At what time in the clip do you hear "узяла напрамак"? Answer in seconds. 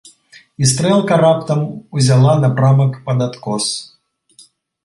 1.99-2.99